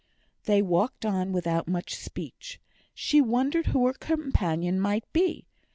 They 0.45 0.63
walked 0.63 1.05
on 1.05 1.31
without 1.31 1.67
much 1.67 1.93
speech. 1.93 2.59
She 2.95 3.21
wondered 3.21 3.67
who 3.67 3.85
her 3.85 3.93
companion 3.93 4.79
might 4.79 5.05
be. 5.13 5.45